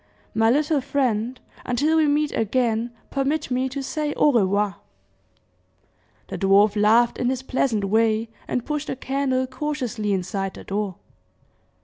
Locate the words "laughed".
6.75-7.19